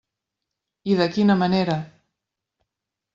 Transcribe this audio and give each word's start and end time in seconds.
I 0.93 0.95
de 1.01 1.07
quina 1.17 1.35
manera! 1.43 1.75